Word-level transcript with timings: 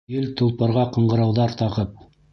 Ел-толпарға 0.11 0.87
ҡыңғырауҙар 0.97 1.57
тағып! 1.61 2.01